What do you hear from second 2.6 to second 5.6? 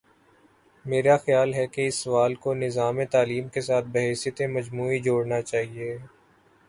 نظام تعلیم کے ساتھ بحیثیت مجموعی جوڑنا